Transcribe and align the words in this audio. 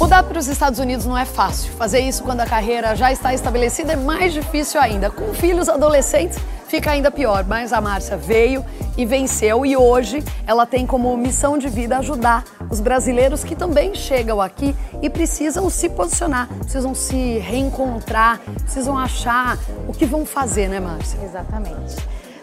Mudar 0.00 0.22
para 0.24 0.38
os 0.38 0.48
Estados 0.48 0.78
Unidos 0.78 1.06
não 1.06 1.16
é 1.16 1.24
fácil. 1.24 1.70
Fazer 1.72 2.00
isso 2.00 2.22
quando 2.22 2.40
a 2.40 2.46
carreira 2.46 2.96
já 2.96 3.12
está 3.12 3.32
estabelecida 3.32 3.92
é 3.92 3.96
mais 3.96 4.32
difícil 4.32 4.80
ainda. 4.80 5.10
Com 5.10 5.32
filhos 5.32 5.68
adolescentes 5.68 6.38
fica 6.66 6.90
ainda 6.90 7.10
pior. 7.10 7.44
Mas 7.44 7.72
a 7.72 7.80
Márcia 7.80 8.16
veio 8.16 8.64
e 8.96 9.06
venceu 9.06 9.64
e 9.64 9.76
hoje 9.76 10.24
ela 10.46 10.66
tem 10.66 10.86
como 10.86 11.16
missão 11.16 11.58
de 11.58 11.68
vida 11.68 11.98
ajudar 11.98 12.44
os 12.70 12.80
brasileiros 12.80 13.44
que 13.44 13.56
também 13.56 13.94
chegam 13.94 14.40
aqui 14.40 14.74
e 15.02 15.08
precisam 15.08 15.68
se 15.70 15.88
posicionar, 15.88 16.48
precisam 16.58 16.94
se 16.94 17.38
reencontrar, 17.38 18.40
precisam 18.62 18.98
achar 18.98 19.58
o 19.88 19.92
que 19.92 20.06
vão 20.06 20.24
fazer, 20.24 20.68
né, 20.68 20.80
Márcia? 20.80 21.18
Exatamente. 21.24 21.96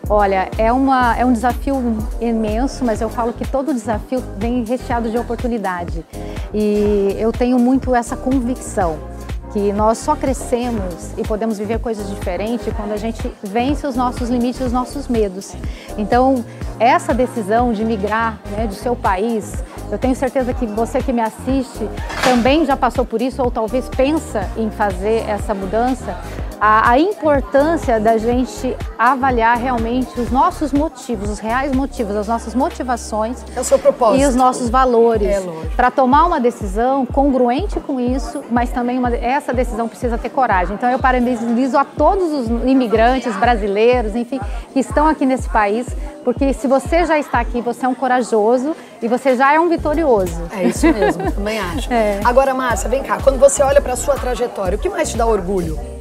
Olha, 0.10 0.50
é, 0.58 0.72
uma, 0.72 1.18
é 1.18 1.26
um 1.26 1.34
desafio 1.34 1.76
imenso, 2.22 2.86
mas 2.86 3.02
eu 3.02 3.10
falo 3.10 3.34
que 3.34 3.46
todo 3.46 3.74
desafio 3.74 4.24
vem 4.38 4.64
recheado 4.64 5.12
de 5.12 5.18
oportunidade. 5.18 6.06
E 6.54 7.14
eu 7.20 7.34
tenho 7.34 7.60
muito 7.60 7.94
essa 7.94 8.16
convicção 8.16 8.98
que 9.52 9.74
nós 9.74 9.98
só 9.98 10.16
crescemos 10.16 11.12
e 11.18 11.24
podemos 11.24 11.58
viver 11.58 11.80
coisas 11.80 12.10
diferentes 12.10 12.74
quando 12.74 12.94
a 12.94 12.98
gente 12.98 13.32
vence 13.44 13.86
os 13.86 13.96
nossos 13.98 14.30
limites, 14.30 14.62
os 14.62 14.72
nossos 14.72 15.10
medos. 15.10 15.54
Então, 15.98 16.44
essa 16.80 17.14
decisão 17.14 17.74
de 17.74 17.84
migrar 17.84 18.40
né, 18.52 18.66
do 18.66 18.76
seu 18.76 18.96
país, 18.96 19.62
eu 19.92 19.98
tenho 19.98 20.16
certeza 20.16 20.54
que 20.54 20.66
você 20.66 21.02
que 21.02 21.12
me 21.12 21.22
assiste 21.22 21.90
também 22.24 22.66
já 22.66 22.78
passou 22.78 23.06
por 23.06 23.22
isso 23.22 23.42
ou 23.42 23.50
talvez 23.52 23.90
pensa 23.90 24.50
em 24.56 24.70
fazer 24.70 25.26
essa 25.28 25.54
mudança 25.54 26.18
a, 26.60 26.92
a, 26.92 27.00
importância 27.00 28.00
da 28.00 28.18
gente 28.18 28.76
avaliar 28.98 29.58
realmente 29.58 30.20
os 30.20 30.32
nossos 30.32 30.74
motivos, 30.74 31.30
os 31.30 31.40
reais 31.40 31.72
motivos, 31.72 32.16
as 32.16 32.28
nossas 32.28 32.56
motivações 32.56 33.44
é 33.56 33.60
o 33.60 33.64
seu 33.64 33.78
propósito. 33.78 34.22
e 34.22 34.26
os 34.26 34.36
nossos 34.36 34.70
valores 34.70 35.28
é, 35.28 35.44
para 35.76 35.92
tomar 35.92 36.26
uma 36.26 36.40
decisão 36.40 37.06
congruente 37.06 37.80
com 37.80 38.00
isso, 38.00 38.44
mas 38.50 38.72
também 38.72 38.98
uma, 38.98 39.16
essa 39.16 39.54
decisão 39.54 39.88
precisa 39.88 40.18
ter 40.18 40.30
coragem. 40.30 40.76
Então 40.76 40.90
eu 40.90 41.00
parabenizo 41.00 41.78
a 41.78 41.86
todos 41.86 42.32
os 42.32 42.48
imigrantes 42.68 43.36
brasileiros, 43.36 44.16
enfim, 44.16 44.40
que 44.74 44.80
estão 44.80 45.08
aqui 45.08 45.26
nesse 45.26 45.50
país, 45.50 45.88
porque 46.24 46.54
se 46.54 46.68
você 46.68 47.06
já 47.06 47.20
está 47.20 47.40
aqui, 47.40 47.62
você 47.62 47.86
é 47.86 47.90
um 47.90 47.96
corajoso 47.96 48.76
e 49.02 49.08
você 49.08 49.36
já 49.36 49.54
é 49.54 49.60
um 49.60 49.70
vitorioso. 49.70 50.42
É 50.52 50.64
isso 50.64 50.88
mesmo, 50.88 51.32
também 51.32 51.60
acho. 51.60 51.88
É. 51.98 52.20
Agora, 52.24 52.54
Márcia, 52.54 52.90
vem 52.90 53.02
cá, 53.02 53.18
quando 53.24 53.40
você 53.40 53.64
olha 53.64 53.82
para 53.82 53.96
sua 53.96 54.16
trajetória, 54.16 54.78
o 54.78 54.82
que 54.82 54.90
mais 54.90 55.10
te 55.10 55.18
dá 55.18 55.26
orgulho? 55.26 55.97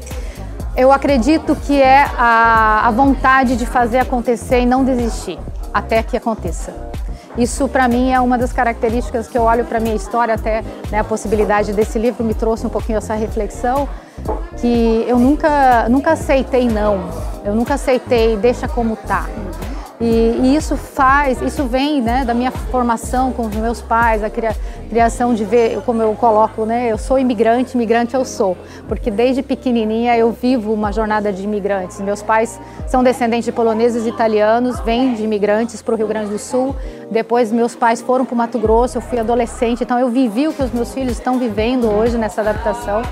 Eu 0.77 0.93
acredito 0.93 1.57
que 1.57 1.81
é 1.81 2.05
a, 2.19 2.87
a 2.87 2.91
vontade 2.91 3.57
de 3.57 3.65
fazer 3.65 3.99
acontecer 3.99 4.61
e 4.61 4.67
não 4.67 4.85
desistir 4.85 5.39
até 5.73 6.03
que 6.03 6.17
aconteça. 6.17 6.75
Isso 7.39 7.67
para 7.67 7.89
mim 7.89 8.13
é 8.13 8.21
uma 8.21 8.37
das 8.37 8.53
características 8.53 9.27
que 9.27 9.39
eu 9.39 9.43
olho 9.43 9.65
para 9.65 9.81
minha 9.81 9.95
história 9.95 10.35
até 10.35 10.63
né, 10.91 11.01
a 11.01 11.05
possibilidade 11.05 11.73
desse 11.73 11.99
livro 11.99 12.23
me 12.23 12.35
trouxe 12.35 12.67
um 12.67 12.71
pouquinho 12.71 12.99
essa 12.99 13.15
reflexão 13.15 13.89
que 14.59 15.05
eu 15.07 15.19
nunca 15.19 15.89
nunca 15.89 16.13
aceitei 16.13 16.67
não, 16.69 17.09
eu 17.45 17.55
nunca 17.55 17.75
aceitei 17.75 18.37
deixa 18.37 18.69
como 18.69 18.97
tá. 18.97 19.27
E, 20.01 20.05
e, 20.05 20.57
isso 20.57 20.77
faz, 20.77 21.41
isso 21.41 21.65
vem 21.65 22.03
né, 22.03 22.25
da 22.25 22.35
minha 22.35 22.51
formação 22.51 23.33
com 23.33 23.47
os 23.47 23.57
meus 23.57 23.81
pais, 23.81 24.23
a 24.23 24.29
cria, 24.29 24.55
criação 24.91 25.35
de 25.35 25.43
ver, 25.43 25.81
como 25.87 26.03
eu 26.03 26.15
coloco, 26.15 26.67
né, 26.67 26.93
eu 26.93 26.99
sou 26.99 27.19
imigrante, 27.19 27.75
imigrante 27.75 28.15
eu 28.15 28.25
sou, 28.25 28.59
porque 28.89 29.11
desde 29.11 29.43
pequenininha 29.43 30.17
eu 30.17 30.31
vivo 30.31 30.73
uma 30.73 30.93
jornada 30.93 31.33
de 31.33 31.43
imigrantes. 31.43 31.99
Meus 32.01 32.23
pais 32.23 32.61
são 32.87 33.03
descendentes 33.03 33.47
de 33.47 33.53
poloneses 33.53 34.05
e 34.05 34.09
italianos, 34.11 34.79
vêm 34.81 35.15
de 35.15 35.23
imigrantes 35.23 35.81
para 35.81 35.95
o 35.95 35.97
Rio 35.97 36.07
Grande 36.07 36.31
do 36.31 36.39
Sul. 36.39 36.77
Depois 37.11 37.53
meus 37.53 37.75
pais 37.75 38.01
foram 38.01 38.25
para 38.25 38.35
o 38.35 38.37
Mato 38.37 38.59
Grosso, 38.59 38.99
eu 38.99 39.03
fui 39.03 39.19
adolescente, 39.19 39.83
então 39.83 39.99
eu 39.99 40.09
vivi 40.09 40.49
o 40.49 40.53
que 40.53 40.63
os 40.63 40.73
meus 40.73 40.93
filhos 40.93 41.13
estão 41.13 41.39
vivendo 41.39 41.89
hoje 41.89 42.19
nessa 42.19 42.41
adaptação. 42.41 43.03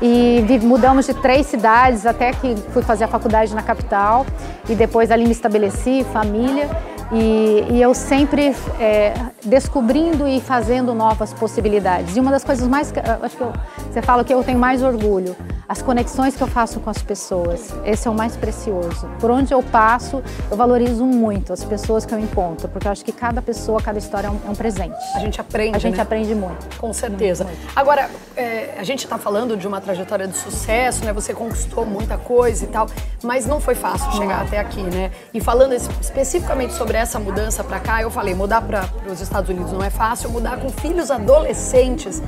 E 0.00 0.44
mudamos 0.62 1.06
de 1.06 1.14
três 1.14 1.46
cidades 1.46 2.06
até 2.06 2.32
que 2.32 2.56
fui 2.72 2.82
fazer 2.82 3.04
a 3.04 3.08
faculdade 3.08 3.54
na 3.54 3.62
capital 3.62 4.26
e 4.68 4.74
depois 4.74 5.10
ali 5.10 5.24
me 5.24 5.32
estabeleci, 5.32 6.04
família. 6.12 6.68
E, 7.12 7.66
e 7.70 7.82
eu 7.82 7.92
sempre 7.92 8.56
é, 8.80 9.12
descobrindo 9.44 10.26
e 10.26 10.40
fazendo 10.40 10.94
novas 10.94 11.32
possibilidades. 11.34 12.16
E 12.16 12.20
uma 12.20 12.30
das 12.30 12.42
coisas 12.42 12.66
mais, 12.66 12.90
acho 13.22 13.36
que 13.36 13.42
eu, 13.42 13.52
você 13.92 14.00
fala 14.00 14.24
que 14.24 14.32
eu 14.32 14.42
tenho 14.42 14.58
mais 14.58 14.82
orgulho, 14.82 15.36
as 15.68 15.82
conexões 15.82 16.34
que 16.34 16.42
eu 16.42 16.46
faço 16.46 16.80
com 16.80 16.88
as 16.88 17.02
pessoas. 17.02 17.68
Esse 17.84 18.08
é 18.08 18.10
o 18.10 18.14
mais 18.14 18.34
precioso. 18.36 19.06
Por 19.20 19.30
onde 19.30 19.52
eu 19.52 19.62
passo, 19.62 20.22
eu 20.50 20.56
valorizo 20.56 21.04
muito 21.04 21.52
as 21.52 21.62
pessoas 21.62 22.06
que 22.06 22.14
eu 22.14 22.18
encontro, 22.18 22.68
porque 22.68 22.86
eu 22.88 22.92
acho 22.92 23.04
que 23.04 23.12
cada 23.12 23.42
pessoa, 23.42 23.82
cada 23.82 23.98
história 23.98 24.28
é 24.28 24.30
um, 24.30 24.38
é 24.46 24.50
um 24.50 24.54
presente. 24.54 24.96
A 25.14 25.18
gente 25.18 25.38
aprende. 25.40 25.76
A 25.76 25.78
gente 25.78 25.96
né? 25.96 26.02
aprende 26.02 26.34
muito. 26.34 26.74
Com 26.78 26.90
certeza. 26.92 27.44
Muito, 27.44 27.58
muito. 27.58 27.72
Agora, 27.78 28.08
é, 28.34 28.74
a 28.78 28.82
gente 28.82 29.04
está 29.04 29.18
falando 29.18 29.56
de 29.58 29.66
uma 29.66 29.80
trajetória 29.80 30.26
de 30.26 30.36
sucesso, 30.38 31.04
né? 31.04 31.12
Você 31.12 31.34
conquistou 31.34 31.84
muita 31.84 32.16
coisa 32.16 32.64
e 32.64 32.68
tal, 32.68 32.86
mas 33.22 33.46
não 33.46 33.60
foi 33.60 33.74
fácil 33.74 34.10
chegar 34.12 34.38
não. 34.38 34.46
até 34.46 34.58
aqui, 34.58 34.82
né? 34.82 35.10
E 35.34 35.40
falando 35.40 35.74
especificamente 35.74 36.72
sobre 36.72 36.96
essa 36.96 37.18
mudança 37.18 37.62
para 37.62 37.78
cá, 37.78 38.00
eu 38.00 38.10
falei, 38.10 38.34
mudar 38.34 38.62
para 38.62 38.88
os 39.06 39.20
Estados 39.20 39.50
Unidos 39.50 39.70
não 39.70 39.82
é 39.82 39.90
fácil, 39.90 40.30
mudar 40.30 40.58
com 40.58 40.70
filhos 40.70 41.10
adolescentes, 41.10 42.22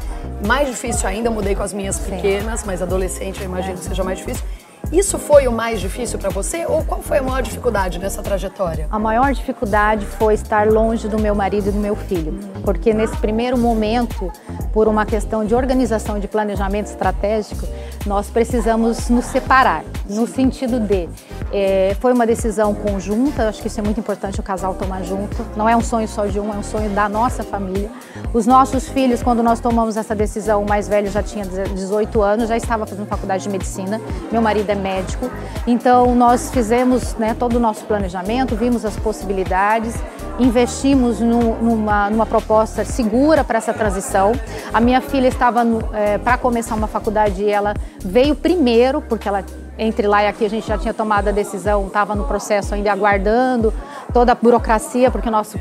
mais 0.46 0.68
difícil 0.68 1.08
ainda. 1.08 1.30
Mudei 1.30 1.53
com 1.56 1.62
as 1.62 1.72
minhas 1.72 1.98
pequenas, 1.98 2.60
Sim. 2.60 2.66
mas 2.66 2.82
adolescente 2.82 3.40
eu 3.40 3.46
imagino 3.46 3.74
é. 3.74 3.76
que 3.76 3.84
seja 3.84 4.04
mais 4.04 4.18
difícil. 4.18 4.44
Isso 4.92 5.18
foi 5.18 5.48
o 5.48 5.52
mais 5.52 5.80
difícil 5.80 6.18
para 6.18 6.30
você 6.30 6.66
ou 6.66 6.84
qual 6.84 7.02
foi 7.02 7.18
a 7.18 7.22
maior 7.22 7.42
dificuldade 7.42 7.98
nessa 7.98 8.22
trajetória? 8.22 8.86
A 8.90 8.98
maior 8.98 9.32
dificuldade 9.32 10.04
foi 10.04 10.34
estar 10.34 10.68
longe 10.70 11.08
do 11.08 11.18
meu 11.18 11.34
marido 11.34 11.68
e 11.68 11.72
do 11.72 11.78
meu 11.78 11.96
filho, 11.96 12.38
porque 12.62 12.92
nesse 12.92 13.16
primeiro 13.16 13.56
momento, 13.56 14.30
por 14.72 14.86
uma 14.86 15.06
questão 15.06 15.44
de 15.44 15.54
organização 15.54 16.18
de 16.20 16.28
planejamento 16.28 16.86
estratégico, 16.86 17.66
nós 18.06 18.28
precisamos 18.28 19.08
nos 19.08 19.24
separar, 19.24 19.84
no 20.08 20.26
sentido 20.26 20.78
de 20.78 21.08
é, 21.56 21.96
foi 22.00 22.12
uma 22.12 22.26
decisão 22.26 22.74
conjunta, 22.74 23.48
acho 23.48 23.62
que 23.62 23.68
isso 23.68 23.78
é 23.78 23.82
muito 23.82 24.00
importante 24.00 24.40
o 24.40 24.42
casal 24.42 24.74
tomar 24.74 25.04
junto. 25.04 25.36
Não 25.56 25.68
é 25.68 25.76
um 25.76 25.80
sonho 25.80 26.08
só 26.08 26.26
de 26.26 26.40
um, 26.40 26.52
é 26.52 26.56
um 26.56 26.64
sonho 26.64 26.90
da 26.90 27.08
nossa 27.08 27.44
família. 27.44 27.88
Os 28.32 28.44
nossos 28.44 28.88
filhos, 28.88 29.22
quando 29.22 29.40
nós 29.40 29.60
tomamos 29.60 29.96
essa 29.96 30.16
decisão, 30.16 30.64
o 30.64 30.68
mais 30.68 30.88
velho 30.88 31.08
já 31.08 31.22
tinha 31.22 31.44
18 31.44 32.20
anos, 32.20 32.48
já 32.48 32.56
estava 32.56 32.84
fazendo 32.84 33.06
faculdade 33.06 33.44
de 33.44 33.48
medicina. 33.48 34.00
Meu 34.32 34.42
marido 34.42 34.68
é 34.68 34.74
médico, 34.74 35.30
então 35.64 36.12
nós 36.16 36.50
fizemos 36.50 37.14
né, 37.14 37.36
todo 37.38 37.54
o 37.54 37.60
nosso 37.60 37.84
planejamento, 37.84 38.56
vimos 38.56 38.84
as 38.84 38.96
possibilidades, 38.96 39.94
investimos 40.40 41.20
no, 41.20 41.54
numa, 41.62 42.10
numa 42.10 42.26
proposta 42.26 42.84
segura 42.84 43.44
para 43.44 43.58
essa 43.58 43.72
transição. 43.72 44.32
A 44.72 44.80
minha 44.80 45.00
filha 45.00 45.28
estava 45.28 45.62
é, 45.92 46.18
para 46.18 46.36
começar 46.36 46.74
uma 46.74 46.88
faculdade 46.88 47.44
e 47.44 47.48
ela 47.48 47.74
veio 48.04 48.34
primeiro, 48.34 49.00
porque 49.00 49.28
ela 49.28 49.44
entre 49.78 50.06
lá 50.06 50.22
e 50.22 50.26
aqui 50.26 50.44
a 50.44 50.50
gente 50.50 50.66
já 50.66 50.78
tinha 50.78 50.94
tomado 50.94 51.28
a 51.28 51.32
decisão, 51.32 51.86
estava 51.86 52.14
no 52.14 52.24
processo 52.24 52.74
ainda 52.74 52.92
aguardando 52.92 53.72
toda 54.12 54.32
a 54.32 54.34
burocracia, 54.34 55.10
porque 55.10 55.28
nosso, 55.28 55.58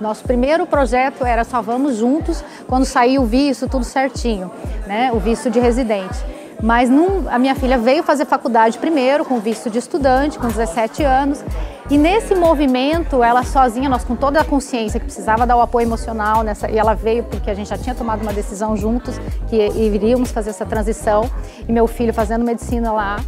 nosso 0.00 0.24
primeiro 0.24 0.66
projeto 0.66 1.24
era 1.24 1.44
só 1.44 1.62
vamos 1.62 1.96
juntos 1.96 2.42
quando 2.66 2.84
sair 2.84 3.18
o 3.18 3.24
visto, 3.24 3.68
tudo 3.68 3.84
certinho, 3.84 4.50
né? 4.86 5.10
o 5.12 5.18
visto 5.18 5.48
de 5.48 5.60
residente. 5.60 6.18
Mas 6.62 6.88
num, 6.88 7.28
a 7.30 7.38
minha 7.38 7.54
filha 7.54 7.78
veio 7.78 8.02
fazer 8.02 8.24
faculdade 8.24 8.78
primeiro, 8.78 9.24
com 9.24 9.38
visto 9.38 9.70
de 9.70 9.78
estudante, 9.78 10.38
com 10.38 10.48
17 10.48 11.04
anos. 11.04 11.44
E 11.88 11.96
nesse 11.96 12.34
movimento, 12.34 13.22
ela 13.22 13.44
sozinha, 13.44 13.88
nós 13.88 14.02
com 14.02 14.16
toda 14.16 14.40
a 14.40 14.44
consciência 14.44 14.98
que 14.98 15.06
precisava 15.06 15.46
dar 15.46 15.56
o 15.56 15.60
apoio 15.60 15.86
emocional, 15.86 16.42
nessa, 16.42 16.68
e 16.68 16.76
ela 16.76 16.94
veio 16.94 17.22
porque 17.22 17.48
a 17.48 17.54
gente 17.54 17.68
já 17.68 17.78
tinha 17.78 17.94
tomado 17.94 18.22
uma 18.22 18.32
decisão 18.32 18.76
juntos 18.76 19.20
que 19.48 19.56
iríamos 19.56 20.32
fazer 20.32 20.50
essa 20.50 20.66
transição. 20.66 21.30
E 21.68 21.70
meu 21.70 21.86
filho 21.86 22.12
fazendo 22.12 22.44
medicina 22.44 22.90
lá, 22.92 23.18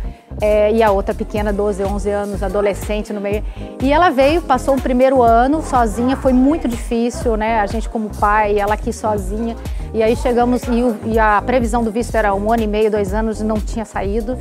é, 0.41 0.72
e 0.72 0.82
a 0.82 0.91
outra 0.91 1.14
pequena, 1.14 1.52
12, 1.52 1.84
11 1.84 2.10
anos, 2.10 2.42
adolescente 2.42 3.12
no 3.12 3.20
meio. 3.20 3.44
E 3.80 3.92
ela 3.92 4.10
veio, 4.10 4.42
passou 4.42 4.74
o 4.76 4.80
primeiro 4.80 5.22
ano 5.22 5.62
sozinha, 5.62 6.16
foi 6.16 6.33
muito 6.33 6.66
difícil, 6.66 7.36
né? 7.36 7.60
A 7.60 7.66
gente 7.66 7.88
como 7.88 8.10
pai, 8.16 8.59
ela 8.59 8.74
aqui 8.74 8.92
sozinha. 8.92 9.56
E 9.94 10.03
aí 10.03 10.16
chegamos, 10.16 10.62
e, 10.65 10.83
o, 10.83 10.97
e 11.06 11.16
a 11.18 11.41
previsão 11.42 11.84
do 11.84 11.92
visto 11.92 12.15
era 12.16 12.34
um 12.34 12.53
ano 12.53 12.62
e 12.62 12.66
meio, 12.66 12.91
dois 12.91 13.15
anos, 13.15 13.41
e 13.41 13.44
não 13.44 13.56
tinha 13.56 13.84
saído. 13.84 14.36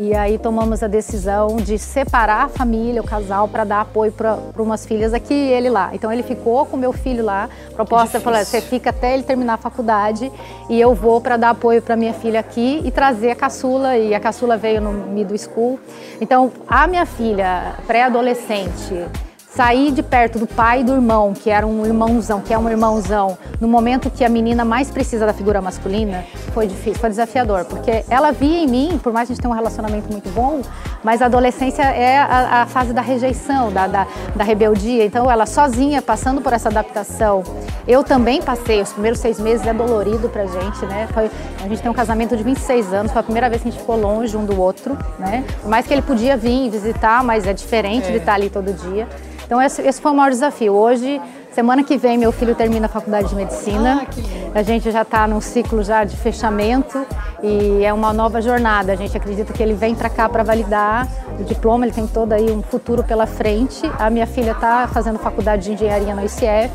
E 0.00 0.14
aí 0.14 0.38
tomamos 0.38 0.80
a 0.84 0.86
decisão 0.86 1.56
de 1.56 1.76
separar 1.76 2.44
a 2.44 2.48
família, 2.48 3.00
o 3.00 3.04
casal, 3.04 3.48
para 3.48 3.64
dar 3.64 3.80
apoio 3.80 4.12
para 4.12 4.38
umas 4.56 4.86
filhas 4.86 5.12
aqui 5.12 5.34
e 5.34 5.52
ele 5.52 5.68
lá. 5.68 5.90
Então 5.92 6.12
ele 6.12 6.22
ficou 6.22 6.64
com 6.66 6.76
meu 6.76 6.92
filho 6.92 7.24
lá. 7.24 7.48
Proposta 7.74 8.20
falou: 8.20 8.38
você 8.38 8.60
fica 8.60 8.90
até 8.90 9.14
ele 9.14 9.24
terminar 9.24 9.54
a 9.54 9.56
faculdade 9.56 10.30
e 10.70 10.80
eu 10.80 10.94
vou 10.94 11.20
para 11.20 11.36
dar 11.36 11.50
apoio 11.50 11.82
para 11.82 11.96
minha 11.96 12.14
filha 12.14 12.38
aqui 12.38 12.80
e 12.84 12.92
trazer 12.92 13.32
a 13.32 13.34
caçula. 13.34 13.96
E 13.96 14.14
a 14.14 14.20
caçula 14.20 14.56
veio 14.56 14.80
no 14.80 14.92
middle 14.92 15.36
school. 15.36 15.80
Então 16.20 16.52
a 16.68 16.86
minha 16.86 17.04
filha, 17.04 17.74
pré-adolescente, 17.84 19.04
sair 19.54 19.90
de 19.92 20.02
perto 20.02 20.38
do 20.38 20.46
pai 20.46 20.80
e 20.80 20.84
do 20.84 20.92
irmão, 20.92 21.32
que 21.32 21.50
era 21.50 21.66
um 21.66 21.84
irmãozão, 21.84 22.40
que 22.40 22.52
é 22.52 22.58
um 22.58 22.68
irmãozão, 22.68 23.38
no 23.60 23.66
momento 23.66 24.10
que 24.10 24.24
a 24.24 24.28
menina 24.28 24.64
mais 24.64 24.90
precisa 24.90 25.26
da 25.26 25.32
figura 25.32 25.60
masculina, 25.60 26.24
foi 26.52 26.66
difícil, 26.66 27.00
foi 27.00 27.08
desafiador, 27.10 27.64
porque 27.64 28.04
ela 28.10 28.30
via 28.30 28.58
em 28.58 28.66
mim, 28.66 29.00
por 29.02 29.12
mais 29.12 29.26
que 29.26 29.32
a 29.32 29.34
gente 29.34 29.42
tenha 29.42 29.52
um 29.52 29.56
relacionamento 29.56 30.10
muito 30.12 30.28
bom, 30.30 30.60
mas 31.02 31.22
a 31.22 31.26
adolescência 31.26 31.82
é 31.82 32.18
a, 32.18 32.62
a 32.62 32.66
fase 32.66 32.92
da 32.92 33.00
rejeição, 33.00 33.72
da, 33.72 33.86
da, 33.86 34.06
da, 34.36 34.44
rebeldia, 34.44 35.04
então 35.04 35.30
ela 35.30 35.46
sozinha, 35.46 36.02
passando 36.02 36.40
por 36.40 36.52
essa 36.52 36.68
adaptação, 36.68 37.42
eu 37.86 38.04
também 38.04 38.42
passei, 38.42 38.82
os 38.82 38.92
primeiros 38.92 39.18
seis 39.18 39.40
meses 39.40 39.66
é 39.66 39.72
dolorido 39.72 40.28
pra 40.28 40.44
gente, 40.46 40.84
né, 40.86 41.08
foi, 41.12 41.30
a 41.64 41.68
gente 41.68 41.80
tem 41.80 41.90
um 41.90 41.94
casamento 41.94 42.36
de 42.36 42.42
26 42.42 42.92
anos, 42.92 43.12
foi 43.12 43.20
a 43.20 43.24
primeira 43.24 43.48
vez 43.48 43.62
que 43.62 43.68
a 43.68 43.70
gente 43.70 43.80
ficou 43.80 43.98
longe 43.98 44.36
um 44.36 44.44
do 44.44 44.60
outro, 44.60 44.96
né, 45.18 45.42
por 45.62 45.70
mais 45.70 45.86
que 45.86 45.94
ele 45.94 46.02
podia 46.02 46.36
vir 46.36 46.70
visitar, 46.70 47.24
mas 47.24 47.46
é 47.46 47.52
diferente 47.52 48.08
é. 48.08 48.10
de 48.12 48.18
estar 48.18 48.34
ali 48.34 48.50
todo 48.50 48.72
dia. 48.72 49.08
Então 49.48 49.62
esse, 49.62 49.80
esse 49.80 49.98
foi 49.98 50.12
o 50.12 50.14
maior 50.14 50.28
desafio. 50.28 50.74
Hoje, 50.74 51.18
semana 51.52 51.82
que 51.82 51.96
vem, 51.96 52.18
meu 52.18 52.30
filho 52.30 52.54
termina 52.54 52.84
a 52.84 52.88
faculdade 52.88 53.30
de 53.30 53.34
medicina. 53.34 54.06
Ah, 54.54 54.58
a 54.58 54.62
gente 54.62 54.90
já 54.90 55.00
está 55.00 55.26
num 55.26 55.40
ciclo 55.40 55.82
já 55.82 56.04
de 56.04 56.14
fechamento 56.18 57.06
e 57.42 57.82
é 57.82 57.90
uma 57.90 58.12
nova 58.12 58.42
jornada. 58.42 58.92
A 58.92 58.94
gente 58.94 59.16
acredita 59.16 59.50
que 59.50 59.62
ele 59.62 59.72
vem 59.72 59.94
para 59.94 60.10
cá 60.10 60.28
para 60.28 60.42
validar 60.42 61.08
o 61.40 61.44
diploma, 61.44 61.86
ele 61.86 61.94
tem 61.94 62.06
todo 62.06 62.34
aí 62.34 62.50
um 62.50 62.60
futuro 62.60 63.02
pela 63.02 63.26
frente. 63.26 63.90
A 63.98 64.10
minha 64.10 64.26
filha 64.26 64.50
está 64.50 64.86
fazendo 64.86 65.18
faculdade 65.18 65.64
de 65.64 65.72
engenharia 65.72 66.14
no 66.14 66.22
ICF 66.22 66.70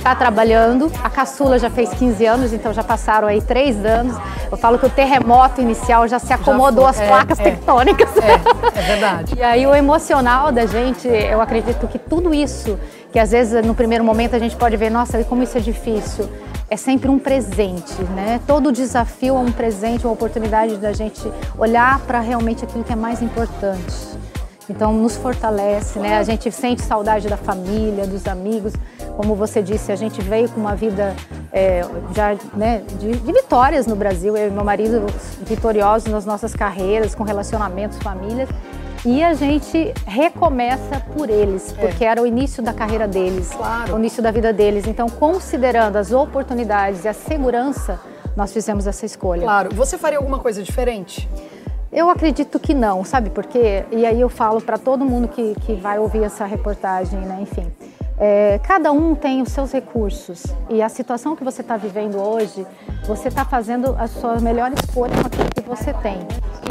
está 0.00 0.14
trabalhando. 0.14 0.90
A 1.04 1.10
caçula 1.10 1.58
já 1.58 1.70
fez 1.70 1.90
15 1.90 2.26
anos, 2.26 2.52
então 2.52 2.72
já 2.72 2.82
passaram 2.82 3.28
aí 3.28 3.40
três 3.40 3.84
anos. 3.84 4.16
Eu 4.50 4.56
falo 4.56 4.78
que 4.78 4.86
o 4.86 4.90
terremoto 4.90 5.60
inicial 5.60 6.08
já 6.08 6.18
se 6.18 6.32
acomodou 6.32 6.84
já 6.84 6.90
as 6.90 7.00
é, 7.00 7.06
placas 7.06 7.38
é, 7.38 7.42
tectônicas. 7.42 8.10
É, 8.16 8.78
é 8.78 8.82
verdade. 8.82 9.34
e 9.38 9.42
aí 9.42 9.66
o 9.66 9.74
emocional 9.74 10.50
da 10.50 10.66
gente, 10.66 11.06
eu 11.06 11.40
acredito 11.40 11.86
que 11.86 11.98
tudo 11.98 12.34
isso, 12.34 12.78
que 13.12 13.18
às 13.18 13.30
vezes 13.30 13.64
no 13.64 13.74
primeiro 13.74 14.02
momento 14.02 14.34
a 14.34 14.38
gente 14.38 14.56
pode 14.56 14.76
ver, 14.76 14.90
nossa, 14.90 15.22
como 15.24 15.42
isso 15.42 15.56
é 15.56 15.60
difícil. 15.60 16.28
É 16.68 16.76
sempre 16.76 17.10
um 17.10 17.18
presente, 17.18 18.00
né? 18.14 18.40
Todo 18.46 18.70
desafio 18.70 19.34
é 19.34 19.38
um 19.38 19.50
presente, 19.50 20.06
uma 20.06 20.12
oportunidade 20.12 20.76
da 20.76 20.92
gente 20.92 21.20
olhar 21.58 21.98
para 22.00 22.20
realmente 22.20 22.64
aquilo 22.64 22.84
que 22.84 22.92
é 22.92 22.96
mais 22.96 23.20
importante. 23.20 24.20
Então 24.70 24.92
nos 24.92 25.16
fortalece, 25.16 25.98
né? 25.98 26.16
A 26.16 26.22
gente 26.22 26.50
sente 26.52 26.82
saudade 26.82 27.28
da 27.28 27.36
família, 27.36 28.06
dos 28.06 28.26
amigos. 28.28 28.72
Como 29.16 29.34
você 29.34 29.60
disse, 29.60 29.90
a 29.90 29.96
gente 29.96 30.22
veio 30.22 30.48
com 30.48 30.60
uma 30.60 30.76
vida 30.76 31.14
é, 31.52 31.84
já 32.14 32.36
né, 32.54 32.82
de, 32.98 33.16
de, 33.16 33.32
vitórias 33.32 33.86
no 33.86 33.96
Brasil. 33.96 34.36
Eu 34.36 34.48
e 34.48 34.50
meu 34.50 34.64
marido 34.64 35.04
vitoriosos 35.42 36.10
nas 36.10 36.24
nossas 36.24 36.54
carreiras, 36.54 37.14
com 37.14 37.24
relacionamentos, 37.24 37.98
famílias. 37.98 38.48
E 39.04 39.24
a 39.24 39.34
gente 39.34 39.92
recomeça 40.06 41.02
por 41.14 41.28
eles, 41.28 41.74
é. 41.76 41.80
porque 41.80 42.04
era 42.04 42.22
o 42.22 42.26
início 42.26 42.62
da 42.62 42.72
carreira 42.72 43.08
deles, 43.08 43.50
claro. 43.50 43.94
o 43.94 43.98
início 43.98 44.22
da 44.22 44.30
vida 44.30 44.52
deles. 44.52 44.86
Então, 44.86 45.08
considerando 45.08 45.96
as 45.96 46.12
oportunidades 46.12 47.04
e 47.04 47.08
a 47.08 47.14
segurança, 47.14 47.98
nós 48.36 48.52
fizemos 48.52 48.86
essa 48.86 49.04
escolha. 49.04 49.42
Claro. 49.42 49.74
Você 49.74 49.98
faria 49.98 50.18
alguma 50.18 50.38
coisa 50.38 50.62
diferente? 50.62 51.28
Eu 51.92 52.08
acredito 52.08 52.60
que 52.60 52.72
não, 52.72 53.04
sabe 53.04 53.30
por 53.30 53.44
quê? 53.44 53.84
E 53.90 54.06
aí 54.06 54.20
eu 54.20 54.28
falo 54.28 54.60
para 54.60 54.78
todo 54.78 55.04
mundo 55.04 55.26
que, 55.26 55.54
que 55.62 55.74
vai 55.74 55.98
ouvir 55.98 56.22
essa 56.22 56.44
reportagem, 56.44 57.18
né? 57.18 57.38
Enfim, 57.40 57.66
é, 58.16 58.60
cada 58.62 58.92
um 58.92 59.16
tem 59.16 59.42
os 59.42 59.50
seus 59.50 59.72
recursos 59.72 60.44
e 60.68 60.80
a 60.80 60.88
situação 60.88 61.34
que 61.34 61.42
você 61.42 61.62
está 61.62 61.76
vivendo 61.76 62.16
hoje, 62.16 62.64
você 63.08 63.26
está 63.26 63.44
fazendo 63.44 63.96
a 63.98 64.06
sua 64.06 64.38
melhor 64.38 64.72
escolha 64.72 65.14
com 65.14 65.26
aquilo 65.26 65.48
que 65.52 65.62
você 65.62 65.92
tem 65.94 66.18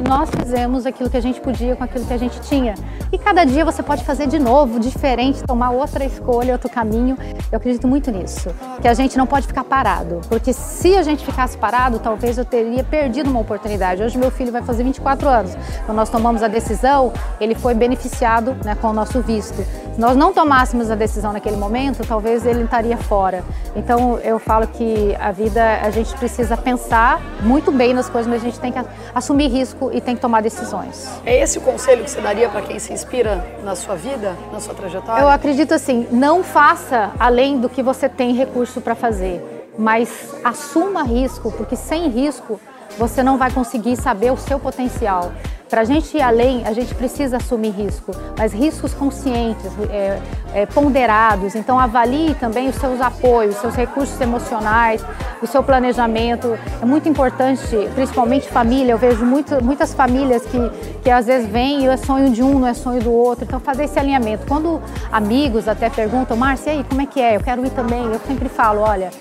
nós 0.07 0.29
fizemos 0.29 0.85
aquilo 0.85 1.09
que 1.09 1.17
a 1.17 1.21
gente 1.21 1.39
podia 1.41 1.75
com 1.75 1.83
aquilo 1.83 2.05
que 2.05 2.13
a 2.13 2.17
gente 2.17 2.39
tinha. 2.41 2.75
E 3.11 3.17
cada 3.17 3.43
dia 3.43 3.65
você 3.65 3.81
pode 3.81 4.03
fazer 4.03 4.27
de 4.27 4.39
novo, 4.39 4.79
diferente, 4.79 5.43
tomar 5.43 5.71
outra 5.71 6.05
escolha, 6.05 6.53
outro 6.53 6.69
caminho. 6.69 7.17
Eu 7.51 7.57
acredito 7.57 7.87
muito 7.87 8.11
nisso, 8.11 8.53
que 8.79 8.87
a 8.87 8.93
gente 8.93 9.17
não 9.17 9.25
pode 9.25 9.47
ficar 9.47 9.63
parado, 9.63 10.21
porque 10.29 10.53
se 10.53 10.95
a 10.95 11.01
gente 11.01 11.25
ficasse 11.25 11.57
parado, 11.57 11.97
talvez 11.97 12.37
eu 12.37 12.45
teria 12.45 12.83
perdido 12.83 13.27
uma 13.27 13.39
oportunidade. 13.39 14.03
Hoje 14.03 14.19
meu 14.19 14.29
filho 14.29 14.51
vai 14.51 14.61
fazer 14.61 14.83
24 14.83 15.27
anos. 15.27 15.57
Quando 15.83 15.97
nós 15.97 16.09
tomamos 16.11 16.43
a 16.43 16.47
decisão, 16.47 17.11
ele 17.41 17.55
foi 17.55 17.73
beneficiado 17.73 18.55
né, 18.63 18.75
com 18.79 18.89
o 18.89 18.93
nosso 18.93 19.19
visto. 19.21 19.65
Se 19.95 19.99
nós 19.99 20.15
não 20.15 20.31
tomássemos 20.31 20.91
a 20.91 20.95
decisão 20.95 21.33
naquele 21.33 21.57
momento, 21.57 22.05
talvez 22.07 22.45
ele 22.45 22.63
estaria 22.63 22.97
fora. 22.97 23.43
Então 23.75 24.19
eu 24.19 24.37
falo 24.37 24.67
que 24.67 25.15
a 25.19 25.31
vida 25.31 25.79
a 25.81 25.89
gente 25.89 26.13
precisa 26.17 26.55
pensar 26.55 27.19
muito 27.41 27.71
bem 27.71 27.95
nas 27.95 28.07
coisas, 28.09 28.31
mas 28.31 28.43
a 28.43 28.45
gente 28.45 28.59
tem 28.59 28.71
que 28.71 28.79
assumir 29.13 29.47
risco 29.47 29.89
e 29.91 29.99
tem 29.99 30.15
que 30.15 30.21
tomar 30.21 30.41
decisões. 30.41 31.09
É 31.25 31.41
esse 31.41 31.57
o 31.57 31.61
conselho 31.61 32.03
que 32.03 32.11
você 32.11 32.21
daria 32.21 32.47
para 32.47 32.61
quem 32.61 32.77
se 32.77 32.93
inspira 32.93 33.43
na 33.63 33.75
sua 33.75 33.95
vida, 33.95 34.37
na 34.53 34.59
sua 34.59 34.75
trajetória? 34.75 35.21
Eu 35.23 35.29
acredito 35.29 35.73
assim, 35.73 36.07
não 36.11 36.43
faça 36.43 37.11
além 37.19 37.38
do 37.59 37.69
que 37.69 37.81
você 37.81 38.09
tem 38.09 38.33
recurso 38.33 38.81
para 38.81 38.95
fazer, 38.95 39.71
mas 39.77 40.35
assuma 40.43 41.03
risco, 41.03 41.51
porque 41.53 41.75
sem 41.75 42.09
risco 42.09 42.59
você 42.97 43.23
não 43.23 43.37
vai 43.37 43.49
conseguir 43.49 43.95
saber 43.95 44.31
o 44.31 44.37
seu 44.37 44.59
potencial. 44.59 45.31
Para 45.69 45.81
a 45.81 45.83
gente 45.83 46.17
ir 46.17 46.21
além, 46.21 46.65
a 46.65 46.73
gente 46.73 46.95
precisa 46.95 47.37
assumir 47.37 47.69
risco, 47.69 48.11
mas 48.35 48.51
riscos 48.51 48.91
conscientes, 48.91 49.71
é, 49.91 50.19
é, 50.51 50.65
ponderados. 50.65 51.53
Então, 51.53 51.77
avalie 51.77 52.33
também 52.33 52.69
os 52.69 52.75
seus 52.75 52.99
apoios, 52.99 53.53
os 53.53 53.61
seus 53.61 53.75
recursos 53.75 54.19
emocionais, 54.19 55.05
o 55.43 55.45
seu 55.45 55.61
planejamento. 55.61 56.57
É 56.81 56.85
muito 56.85 57.07
importante, 57.07 57.61
principalmente 57.93 58.49
família. 58.49 58.93
Eu 58.93 58.97
vejo 58.97 59.23
muito, 59.23 59.63
muitas 59.63 59.93
famílias 59.93 60.43
que, 60.43 60.57
que 61.03 61.11
às 61.11 61.27
vezes 61.27 61.47
vêm 61.47 61.83
e 61.83 61.87
é 61.87 61.97
sonho 61.97 62.31
de 62.31 62.41
um, 62.41 62.57
não 62.57 62.67
é 62.67 62.73
sonho 62.73 63.03
do 63.03 63.11
outro. 63.13 63.45
Então, 63.45 63.59
fazer 63.59 63.83
esse 63.83 63.99
alinhamento. 63.99 64.47
Quando 64.47 64.81
amigos 65.11 65.67
até 65.67 65.87
perguntam, 65.87 66.35
Márcia, 66.35 66.71
aí, 66.71 66.83
como 66.83 67.01
é 67.01 67.05
que 67.05 67.21
é? 67.21 67.35
Eu 67.35 67.41
quero 67.41 67.63
ir 67.63 67.69
também. 67.69 68.05
Eu 68.05 68.19
sempre 68.25 68.49
falo, 68.49 68.81
olha, 68.81 69.11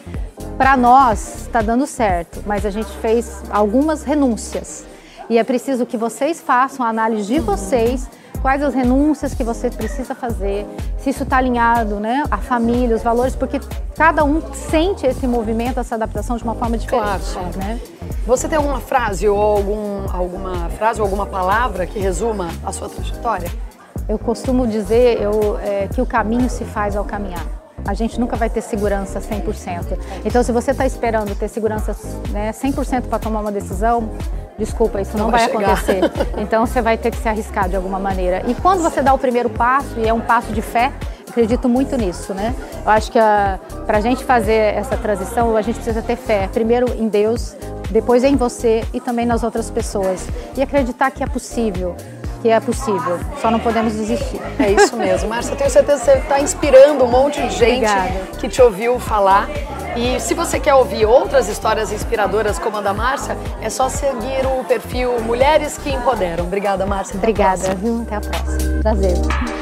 para 0.57 0.79
nós 0.79 1.43
está 1.43 1.61
dando 1.61 1.87
certo, 1.87 2.43
mas 2.47 2.65
a 2.65 2.71
gente 2.71 2.91
fez 3.03 3.43
algumas 3.51 4.03
renúncias. 4.03 4.88
E 5.31 5.37
é 5.37 5.45
preciso 5.45 5.85
que 5.85 5.97
vocês 5.97 6.41
façam 6.41 6.85
a 6.85 6.89
análise 6.89 7.27
de 7.27 7.39
vocês, 7.39 8.09
quais 8.41 8.63
as 8.63 8.73
renúncias 8.73 9.35
que 9.35 9.45
você 9.45 9.71
precisa 9.71 10.15
fazer, 10.15 10.67
se 10.99 11.11
isso 11.11 11.23
está 11.23 11.37
alinhado, 11.37 11.97
né, 12.01 12.25
a 12.31 12.39
família, 12.39 12.97
os 12.97 13.03
valores, 13.03 13.37
porque 13.37 13.61
cada 13.95 14.25
um 14.25 14.41
sente 14.55 15.07
esse 15.07 15.27
movimento, 15.27 15.81
essa 15.81 15.97
adaptação 15.97 16.37
de 16.37 16.45
uma 16.45 16.55
forma 16.55 16.79
diferente. 16.79 17.33
Claro, 17.33 17.59
né? 17.59 17.79
Você 18.27 18.49
tem 18.49 18.57
alguma 18.57 18.81
frase 18.81 19.29
ou 19.29 19.39
algum, 19.39 20.07
alguma 20.13 20.71
frase 20.71 21.01
ou 21.01 21.05
alguma 21.05 21.27
palavra 21.27 21.87
que 21.87 21.99
resuma 21.99 22.49
a 22.65 22.73
sua 22.73 22.89
trajetória? 22.89 23.51
Eu 24.09 24.19
costumo 24.19 24.67
dizer 24.67 25.21
eu, 25.21 25.59
é, 25.59 25.89
que 25.89 26.01
o 26.01 26.07
caminho 26.07 26.49
se 26.49 26.65
faz 26.65 26.97
ao 26.97 27.05
caminhar 27.05 27.59
a 27.87 27.95
gente 27.95 28.21
nunca 28.21 28.37
vai 28.37 28.51
ter 28.51 28.61
segurança 28.61 29.19
100%. 29.19 29.99
Então, 30.23 30.43
se 30.43 30.53
você 30.53 30.73
está 30.73 30.85
esperando 30.85 31.35
ter 31.35 31.49
segurança 31.49 31.97
né, 32.31 32.53
100% 32.53 33.05
para 33.09 33.19
tomar 33.19 33.41
uma 33.41 33.51
decisão, 33.51 34.11
desculpa, 34.59 35.01
isso 35.01 35.17
não, 35.17 35.27
não 35.27 35.31
vai, 35.31 35.49
vai 35.49 35.65
acontecer. 35.65 36.01
Então, 36.37 36.67
você 36.67 36.83
vai 36.83 36.99
ter 36.99 37.11
que 37.11 37.17
se 37.17 37.29
arriscar 37.29 37.69
de 37.69 37.77
alguma 37.77 37.99
maneira. 37.99 38.43
E 38.47 38.55
quando 38.55 38.83
você 38.83 39.01
dá 39.01 39.15
o 39.15 39.19
primeiro 39.19 39.49
passo, 39.49 39.99
e 39.99 40.07
é 40.07 40.13
um 40.13 40.21
passo 40.21 40.53
de 40.53 40.61
fé, 40.61 40.93
acredito 41.29 41.69
muito 41.69 41.97
nisso, 41.97 42.35
né? 42.35 42.55
Eu 42.85 42.91
acho 42.91 43.13
que 43.13 43.19
para 43.87 43.99
a 43.99 44.01
gente 44.01 44.25
fazer 44.25 44.75
essa 44.75 44.97
transição, 44.97 45.57
a 45.57 45.63
gente 45.63 45.77
precisa 45.77 46.03
ter 46.03 46.17
fé. 46.17 46.49
Primeiro 46.53 46.93
em 46.95 47.09
Deus, 47.09 47.57
depois 47.91 48.25
em 48.25 48.37
você 48.37 48.85
e 48.93 49.01
também 49.01 49.25
nas 49.25 49.43
outras 49.43 49.71
pessoas. 49.71 50.27
E 50.57 50.63
acreditar 50.63 51.11
que 51.11 51.23
é 51.23 51.27
possível 51.27 51.95
que 52.43 52.49
é 52.49 52.61
possível, 52.61 53.19
só 53.41 53.51
não 53.51 53.59
podemos 53.59 53.93
desistir. 53.95 54.41
É 54.59 54.71
isso 54.71 54.97
mesmo. 54.97 55.29
Márcia, 55.29 55.57
tenho 55.57 55.71
certeza 55.71 55.99
que 55.99 56.05
você 56.05 56.19
está 56.19 56.41
inspirando 56.41 57.05
um 57.05 57.09
monte 57.09 57.41
de 57.43 57.51
gente 57.51 57.85
Obrigada. 57.85 58.27
que 58.39 58.49
te 58.49 58.63
ouviu 58.63 58.99
falar. 58.99 59.49
E 59.97 60.21
se 60.21 60.33
você 60.35 60.61
quer 60.61 60.75
ouvir 60.75 61.07
outras 61.07 61.49
histórias 61.49 61.91
inspiradoras 61.91 62.59
como 62.59 62.77
a 62.77 62.81
da 62.81 62.95
Márcia, 62.95 63.37
é 63.61 63.69
só 63.69 63.89
seguir 63.89 64.47
o 64.47 64.63
perfil 64.65 65.21
Mulheres 65.23 65.77
que 65.77 65.91
Empoderam. 65.91 66.45
Obrigada, 66.45 66.87
Márcia. 66.87 67.17
Obrigada, 67.17 67.75
viu? 67.75 68.03
Até 68.03 68.15
a 68.17 68.21
próxima. 68.21 68.83
Prazer. 68.83 69.58